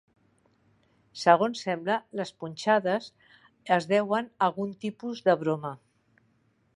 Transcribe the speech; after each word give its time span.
Segons 1.23 1.59
sembla, 1.65 1.97
les 2.21 2.31
punxades 2.43 3.11
es 3.77 3.89
deuen 3.93 4.31
a 4.31 4.47
algun 4.49 4.73
tipus 4.87 5.25
de 5.29 5.37
broma. 5.45 5.75